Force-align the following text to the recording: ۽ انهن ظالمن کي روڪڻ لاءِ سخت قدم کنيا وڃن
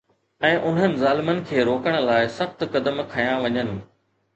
۽ 0.45 0.55
انهن 0.69 0.95
ظالمن 1.01 1.43
کي 1.51 1.67
روڪڻ 1.71 2.01
لاءِ 2.09 2.35
سخت 2.41 2.69
قدم 2.79 3.07
کنيا 3.17 3.41
وڃن 3.49 3.75